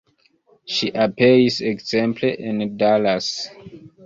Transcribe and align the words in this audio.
Ŝi 0.75 0.87
aperis 1.03 1.57
ekzemple 1.73 2.33
en 2.53 2.65
Dallas. 2.81 3.31